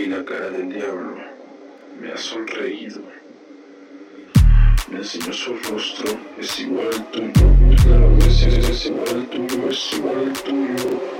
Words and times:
Vi 0.00 0.06
la 0.06 0.24
cara 0.24 0.48
del 0.48 0.72
diablo. 0.72 1.14
Me 2.00 2.10
ha 2.10 2.16
sonreído. 2.16 3.02
Me 4.90 4.96
enseñó 4.96 5.30
su 5.30 5.54
rostro. 5.56 6.18
Es 6.38 6.58
igual 6.58 6.86
al 6.86 7.10
tuyo. 7.10 7.32
Claro, 7.82 8.16
es, 8.26 8.42
es, 8.44 8.70
es 8.70 8.86
igual 8.86 9.08
al 9.10 9.26
tuyo. 9.28 9.68
Es 9.68 9.92
igual 9.92 10.18
al 10.24 10.32
tuyo. 10.42 11.19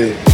Yeah. 0.00 0.29